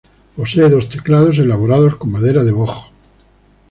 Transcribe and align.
Posee 0.35 0.67
dos 0.67 0.89
teclados, 0.89 1.37
elaborados 1.37 1.93
con 1.95 2.09
madera 2.11 2.41
de 2.43 2.51
boj. 2.59 2.73